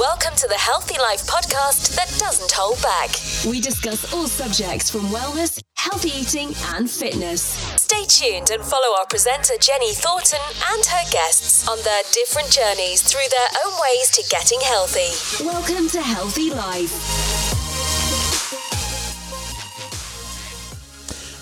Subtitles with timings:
[0.00, 3.10] Welcome to the Healthy Life podcast that doesn't hold back.
[3.44, 7.42] We discuss all subjects from wellness, healthy eating, and fitness.
[7.76, 10.40] Stay tuned and follow our presenter Jenny Thornton
[10.72, 15.44] and her guests on their different journeys through their own ways to getting healthy.
[15.44, 16.96] Welcome to Healthy Life.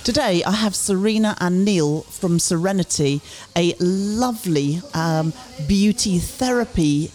[0.03, 3.21] Today, I have Serena and Neil from Serenity,
[3.55, 5.33] a lovely um,
[5.69, 7.13] beauty therapy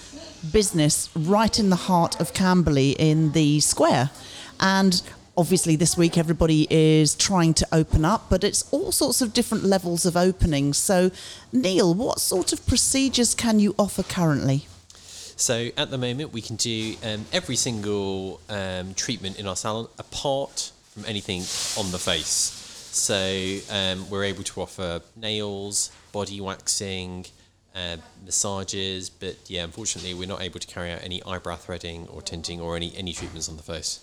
[0.52, 4.10] business right in the heart of Camberley in the square.
[4.60, 5.02] And
[5.38, 9.64] obviously, this week everybody is trying to open up, but it's all sorts of different
[9.64, 10.74] levels of opening.
[10.74, 11.12] So,
[11.52, 14.68] Neil, what sort of procedures can you offer currently?
[15.36, 19.88] So at the moment, we can do um, every single um, treatment in our salon
[19.98, 21.42] apart from anything
[21.78, 22.60] on the face.
[22.94, 27.26] So um, we're able to offer nails, body waxing,
[27.76, 32.22] uh, massages, but yeah, unfortunately, we're not able to carry out any eyebrow threading or
[32.22, 34.02] tinting or any any treatments on the face.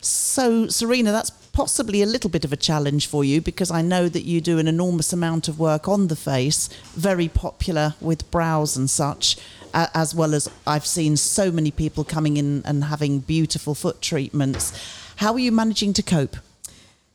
[0.00, 4.08] So, Serena, that's possibly a little bit of a challenge for you because I know
[4.08, 8.76] that you do an enormous amount of work on the face, very popular with brows
[8.76, 9.38] and such,
[9.72, 14.72] as well as I've seen so many people coming in and having beautiful foot treatments.
[15.16, 16.36] How are you managing to cope?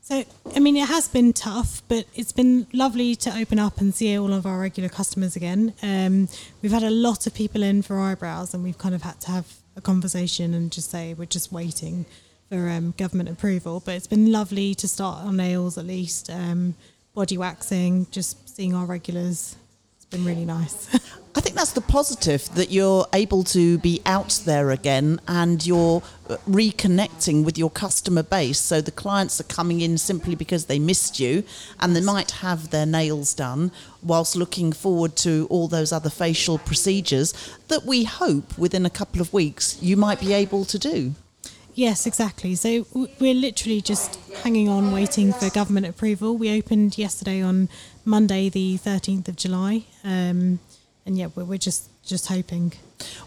[0.09, 0.23] So,
[0.55, 4.17] I mean, it has been tough, but it's been lovely to open up and see
[4.17, 5.75] all of our regular customers again.
[5.83, 6.27] Um,
[6.63, 9.30] we've had a lot of people in for eyebrows, and we've kind of had to
[9.30, 12.07] have a conversation and just say we're just waiting
[12.49, 13.83] for um, government approval.
[13.85, 16.73] But it's been lovely to start on nails at least, um,
[17.13, 19.57] body waxing, just seeing our regulars.
[20.09, 20.88] Been really nice.
[21.35, 26.02] I think that's the positive that you're able to be out there again and you're
[26.27, 28.59] uh, reconnecting with your customer base.
[28.59, 31.43] So the clients are coming in simply because they missed you
[31.80, 33.71] and they might have their nails done
[34.02, 37.33] whilst looking forward to all those other facial procedures
[37.67, 41.13] that we hope within a couple of weeks you might be able to do.
[41.75, 42.56] Yes, exactly.
[42.56, 42.86] So
[43.20, 46.38] we're literally just hanging on, waiting for government approval.
[46.38, 47.70] We opened yesterday on
[48.04, 49.86] Monday, the 13th of July.
[50.04, 50.60] Um,
[51.05, 52.73] and yeah, we're, we're just just hoping.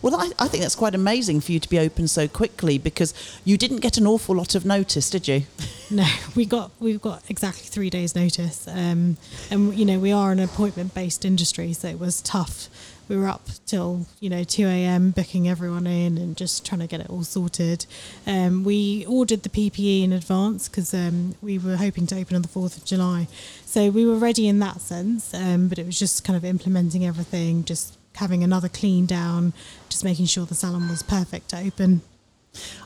[0.03, 3.15] Well, I, I think that's quite amazing for you to be open so quickly because
[3.45, 5.43] you didn't get an awful lot of notice, did you?
[5.91, 9.19] No, we got we've got exactly three days' notice, um,
[9.51, 12.71] and you know we are an appointment-based industry, so it was tough.
[13.13, 15.11] We were up till you know two a.m.
[15.11, 17.85] booking everyone in and just trying to get it all sorted.
[18.27, 22.41] Um, we ordered the PPE in advance because um, we were hoping to open on
[22.41, 23.29] the fourth of July,
[23.67, 25.35] so we were ready in that sense.
[25.35, 29.53] Um, but it was just kind of implementing everything, just having another clean down,
[29.91, 32.01] just making sure the salon was perfect to open.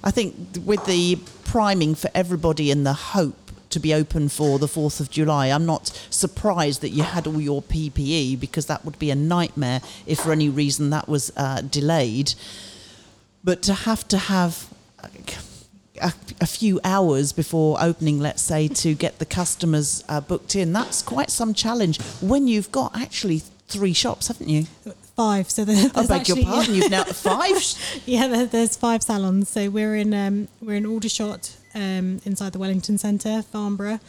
[0.02, 0.34] I think
[0.64, 5.10] with the priming for everybody and the hope to be open for the 4th of
[5.10, 9.14] July, I'm not surprised that you had all your PPE because that would be a
[9.14, 12.34] nightmare if for any reason that was uh, delayed.
[13.44, 14.68] But to have to have
[16.00, 20.72] a, a, few hours before opening, let's say, to get the customers uh, booked in,
[20.72, 24.64] that's quite some challenge when you've got actually three shops, haven't you?
[25.16, 25.50] Five.
[25.50, 26.74] So there's I beg actually, your pardon.
[26.74, 27.56] You've now five.
[28.04, 29.48] yeah, there's five salons.
[29.48, 34.00] So we're in um, we're in Aldershot um, inside the Wellington Centre, Farnborough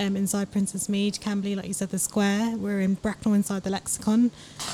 [0.00, 2.56] um, inside Princes Mead, Camberley, like you said, the Square.
[2.56, 4.30] We're in Bracknell inside the Lexicon,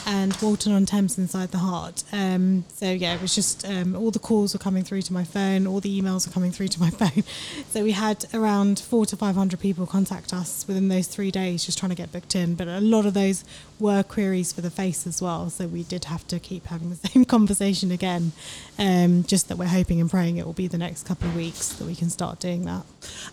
[0.07, 2.05] and Walton on Thames inside the Heart.
[2.13, 5.25] Um, so yeah, it was just um, all the calls were coming through to my
[5.25, 7.25] phone, all the emails were coming through to my phone.
[7.71, 11.65] So we had around four to five hundred people contact us within those three days,
[11.65, 12.55] just trying to get booked in.
[12.55, 13.45] But a lot of those
[13.81, 15.51] were queries for the face as well.
[15.51, 18.31] So we did have to keep having the same conversation again.
[18.79, 21.71] Um, just that we're hoping and praying it will be the next couple of weeks
[21.71, 22.85] that we can start doing that.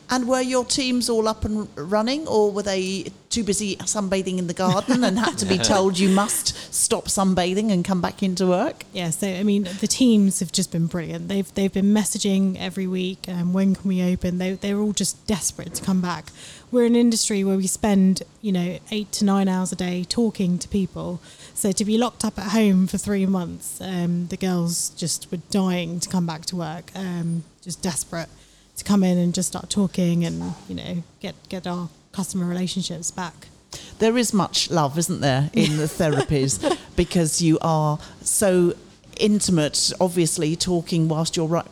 [0.09, 4.47] And were your teams all up and running, or were they too busy sunbathing in
[4.47, 8.47] the garden and had to be told you must stop sunbathing and come back into
[8.47, 8.83] work?
[8.93, 11.27] Yeah, so I mean, the teams have just been brilliant.
[11.27, 14.37] They've they've been messaging every week, um, when can we open?
[14.37, 16.27] They they're all just desperate to come back.
[16.71, 20.59] We're an industry where we spend you know eight to nine hours a day talking
[20.59, 21.21] to people.
[21.53, 25.39] So to be locked up at home for three months, um, the girls just were
[25.51, 28.29] dying to come back to work, um, just desperate
[28.77, 33.11] to come in and just start talking and you know get get our customer relationships
[33.11, 33.47] back.
[33.99, 38.73] There is much love, isn't there, in the therapies because you are so
[39.17, 41.67] intimate, obviously, talking whilst you're right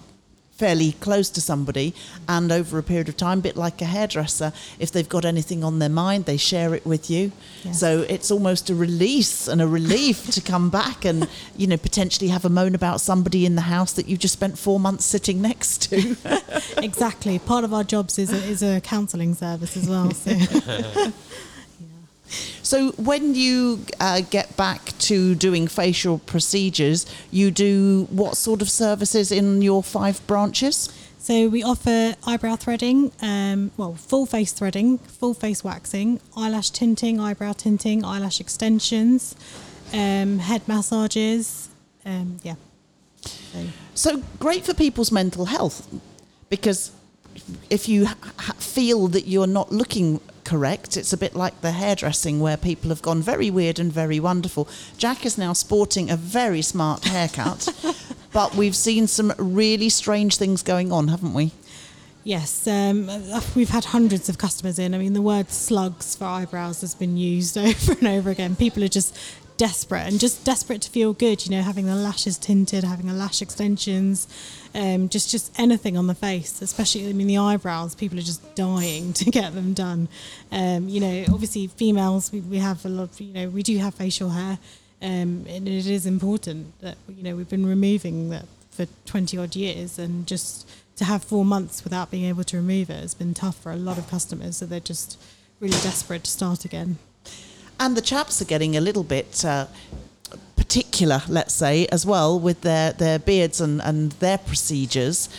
[0.62, 1.92] fairly close to somebody
[2.30, 5.63] and over a period of time, a bit like a hairdresser, if they've got anything
[5.63, 7.31] on their mind, they share it with you.
[7.63, 7.72] Yeah.
[7.72, 11.28] So it's almost a release and a relief to come back and,
[11.58, 14.56] you know, potentially have a moan about somebody in the house that you just spent
[14.60, 16.16] four months sitting next to.
[16.78, 17.40] exactly.
[17.40, 20.12] Part of our jobs is a, is a counselling service as well.
[20.12, 20.31] So.
[22.63, 28.69] So when you uh, get back to doing facial procedures, you do what sort of
[28.69, 30.89] services in your five branches?
[31.18, 37.19] So we offer eyebrow threading, um, well, full face threading, full face waxing, eyelash tinting,
[37.19, 39.36] eyebrow tinting, eyelash extensions,
[39.94, 41.69] um, head massages.
[42.06, 42.56] Um, yeah.
[43.24, 45.88] So, So great for people's mental health
[46.50, 46.92] because
[47.69, 52.39] if you ha- feel that you're not looking correct, it's a bit like the hairdressing
[52.39, 54.67] where people have gone very weird and very wonderful.
[54.97, 57.67] Jack is now sporting a very smart haircut,
[58.33, 61.51] but we've seen some really strange things going on, haven't we?
[62.23, 63.09] yes, um,
[63.55, 64.93] we've had hundreds of customers in.
[64.93, 68.55] I mean, the word slugs for eyebrows has been used over and over again.
[68.55, 69.17] People are just
[69.62, 73.13] desperate and just desperate to feel good, you know, having the lashes tinted, having the
[73.13, 74.28] lash extensions,
[74.74, 77.94] um, just just anything on the face, especially I mean the eyebrows.
[77.94, 80.08] People are just dying to get them done.
[80.52, 83.12] Um, you know, obviously females, we, we have a lot.
[83.12, 84.58] Of, you know, we do have facial hair,
[85.00, 89.56] um, and it is important that you know we've been removing that for twenty odd
[89.56, 93.36] years, and just to have four months without being able to remove it has been
[93.36, 94.58] tough for a lot of customers.
[94.58, 95.19] So they're just
[95.60, 96.98] really desperate to start again.
[97.81, 99.66] And the chaps are getting a little bit uh,
[100.56, 105.30] particular, let's say, as well with their, their beards and, and their procedures.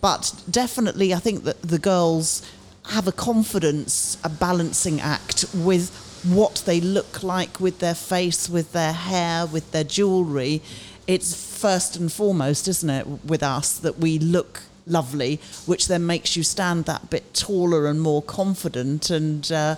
[0.00, 2.48] But definitely, I think that the girls
[2.90, 5.90] have a confidence, a balancing act with
[6.22, 10.62] what they look like with their face, with their hair, with their jewellery.
[11.08, 16.36] It's first and foremost, isn't it, with us that we look lovely, which then makes
[16.36, 19.50] you stand that bit taller and more confident and.
[19.50, 19.74] Uh,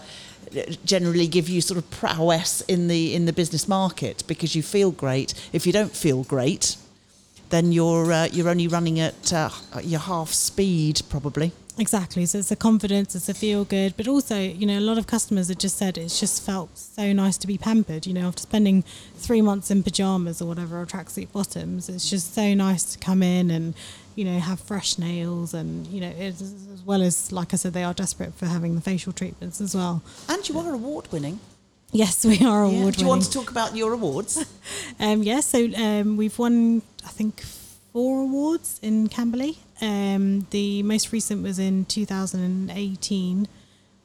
[0.85, 4.91] generally give you sort of prowess in the in the business market because you feel
[4.91, 5.35] great.
[5.52, 6.76] If you don't feel great,
[7.50, 9.50] then you're uh, you're only running at uh,
[9.82, 11.52] your half speed probably.
[11.80, 12.26] Exactly.
[12.26, 15.06] So it's a confidence, it's a feel good, but also, you know, a lot of
[15.06, 18.06] customers have just said it's just felt so nice to be pampered.
[18.06, 18.82] You know, after spending
[19.16, 23.22] three months in pajamas or whatever, or tracksuit bottoms, it's just so nice to come
[23.22, 23.72] in and,
[24.14, 27.72] you know, have fresh nails and, you know, it's, as well as, like I said,
[27.72, 30.02] they are desperate for having the facial treatments as well.
[30.28, 31.40] And you are award winning.
[31.92, 32.90] Yes, we are award winning.
[32.92, 34.44] Do you want to talk about your awards?
[34.98, 39.56] Um, yes, so um, we've won, I think, four awards in Camberley.
[39.80, 43.48] Um, the most recent was in 2018.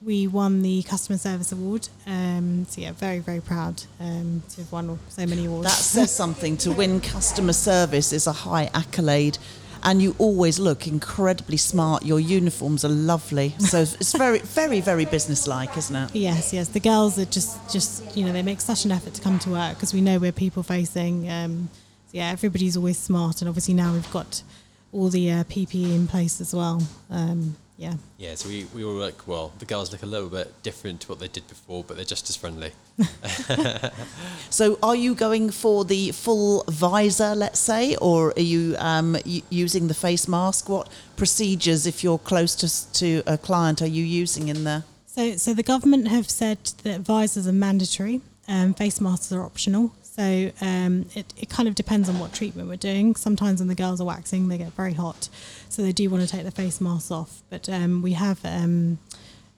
[0.02, 1.90] We won the Customer Service Award.
[2.06, 5.68] Um, so, yeah, very, very proud um, to have won so many awards.
[5.68, 6.58] that says something.
[6.58, 9.38] To win customer service is a high accolade.
[9.84, 12.04] And you always look incredibly smart.
[12.04, 13.54] Your uniforms are lovely.
[13.60, 16.16] So it's very, very, very businesslike, isn't it?
[16.16, 16.70] Yes, yes.
[16.70, 19.52] The girls are just, just you know, they make such an effort to come to
[19.52, 21.30] work because we know we're people facing.
[21.30, 21.70] Um,
[22.08, 24.42] so yeah, everybody's always smart, and obviously now we've got
[24.96, 26.82] all the uh, PPE in place as well.
[27.10, 27.96] Um, yeah.
[28.18, 31.10] Yeah, so we, we all look, well, the girls look a little bit different to
[31.10, 32.72] what they did before, but they're just as friendly.
[34.50, 39.42] So, are you going for the full visor, let's say, or are you um, y-
[39.50, 40.70] using the face mask?
[40.70, 40.88] What
[41.18, 44.84] procedures, if you're close to, to a client, are you using in there?
[45.08, 49.92] So, so the government have said that visors are mandatory, um, face masks are optional.
[50.16, 53.16] So um, it, it kind of depends on what treatment we're doing.
[53.16, 55.28] Sometimes when the girls are waxing, they get very hot,
[55.68, 57.42] so they do want to take the face masks off.
[57.50, 58.98] But um, we have um,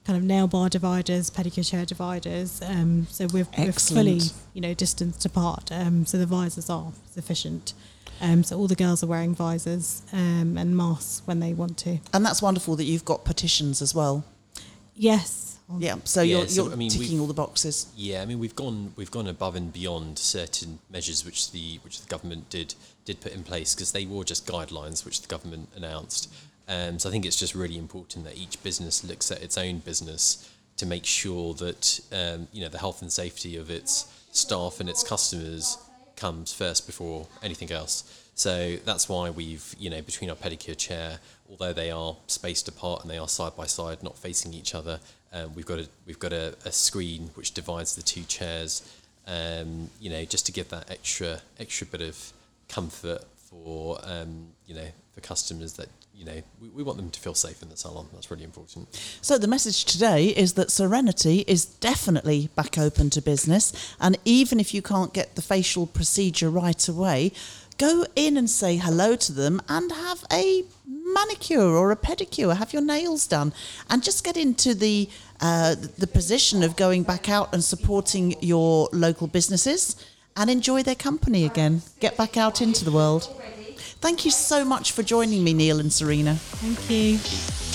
[0.04, 2.60] kind of nail bar dividers, pedicure chair dividers.
[2.60, 4.20] Um, so we're, we're fully,
[4.52, 5.70] you know, distanced apart.
[5.70, 7.74] Um, so the visors are sufficient.
[8.20, 11.98] Um, so all the girls are wearing visors um, and masks when they want to.
[12.12, 14.24] And that's wonderful that you've got petitions as well.
[14.96, 15.47] Yes.
[15.76, 17.86] Yeah, so Yeah, you're, so, you're I mean, ticking we've- all the boxes.
[17.96, 22.00] Yeah, I mean we've gone we've gone above and beyond certain measures which the which
[22.00, 25.68] the government did did put in place because they were just guidelines which the government
[25.76, 26.32] announced.
[26.68, 29.78] Um, so I think it's just really important that each business looks at its own
[29.78, 34.80] business to make sure that um, you know the health and safety of its staff
[34.80, 35.76] and its customers
[36.16, 38.04] comes first before anything else.
[38.34, 41.18] So that's why we've you know between our pedicure chair,
[41.50, 45.00] although they are spaced apart and they are side by side, not facing each other,
[45.32, 48.82] um, we've got a we've got a, a screen which divides the two chairs.
[49.26, 52.32] Um, you know, just to give that extra extra bit of
[52.68, 57.20] comfort for um, you know for customers that you know we, we want them to
[57.20, 58.08] feel safe in the salon.
[58.12, 58.88] That's really important.
[59.20, 64.58] So the message today is that Serenity is definitely back open to business, and even
[64.58, 67.32] if you can't get the facial procedure right away,
[67.76, 70.64] go in and say hello to them and have a
[71.14, 73.52] manicure or a pedicure, have your nails done,
[73.88, 75.08] and just get into the
[75.40, 79.96] uh, the position of going back out and supporting your local businesses
[80.36, 81.82] and enjoy their company again.
[82.00, 83.24] Get back out into the world.
[84.00, 86.34] Thank you so much for joining me, Neil and Serena.
[86.34, 87.67] Thank you.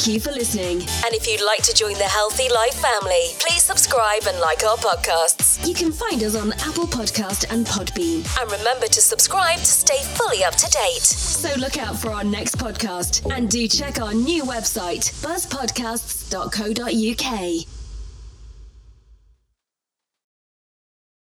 [0.00, 0.80] Thank you for listening.
[1.04, 4.78] And if you'd like to join the Healthy Life family, please subscribe and like our
[4.78, 5.68] podcasts.
[5.68, 8.24] You can find us on Apple Podcast and Podbean.
[8.40, 11.02] And remember to subscribe to stay fully up to date.
[11.02, 17.79] So look out for our next podcast and do check our new website, buzzpodcasts.co.uk.